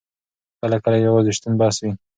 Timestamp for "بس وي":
1.59-1.91